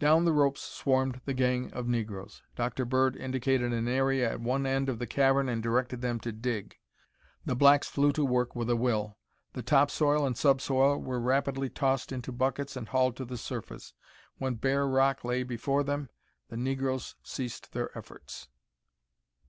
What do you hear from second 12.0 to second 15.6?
into buckets and hauled to the surface. When bare rock lay